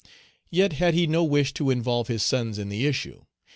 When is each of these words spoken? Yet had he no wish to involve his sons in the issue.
Yet 0.49 0.73
had 0.73 0.95
he 0.95 1.05
no 1.05 1.23
wish 1.23 1.53
to 1.53 1.69
involve 1.69 2.07
his 2.07 2.23
sons 2.23 2.57
in 2.57 2.69
the 2.69 2.87
issue. 2.87 3.21